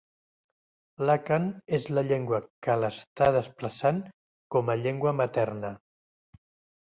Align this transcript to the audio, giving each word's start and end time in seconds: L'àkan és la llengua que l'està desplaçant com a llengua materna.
L'àkan 1.07 1.43
és 1.77 1.83
la 1.97 2.03
llengua 2.07 2.39
que 2.67 2.77
l'està 2.83 3.27
desplaçant 3.35 3.99
com 4.55 4.71
a 4.75 4.79
llengua 4.81 5.13
materna. 5.19 5.71